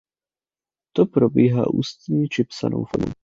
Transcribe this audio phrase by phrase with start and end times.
[0.95, 3.11] To probíhá ústní či psanou formou.